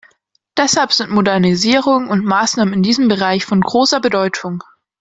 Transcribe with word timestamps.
Deshalb 0.57 0.93
sind 0.93 1.11
Modernisierung 1.11 2.09
und 2.09 2.25
Maßnahmen 2.25 2.73
in 2.73 2.81
diesem 2.81 3.07
Bereich 3.07 3.45
von 3.45 3.61
großer 3.61 3.99
Bedeutung. 3.99 4.63